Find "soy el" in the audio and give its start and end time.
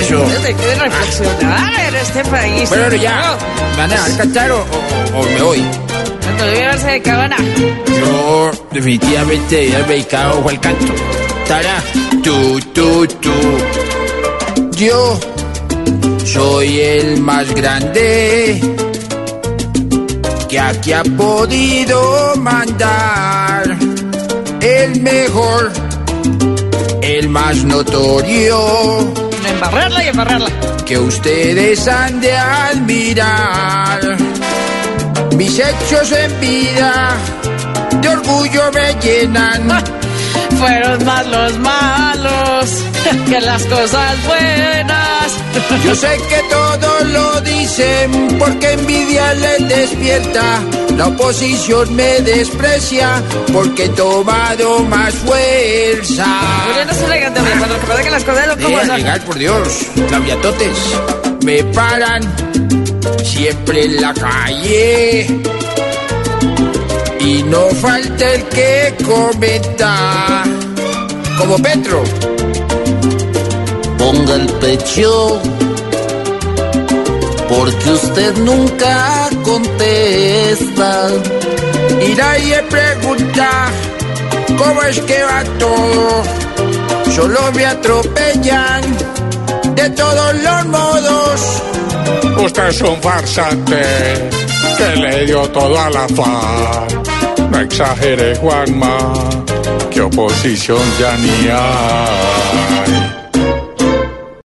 16.24-17.20